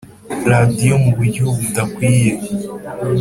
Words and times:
radiyo 0.51 0.93
mu 1.03 1.11
buryo 1.17 1.43
budakwiye 1.57 2.31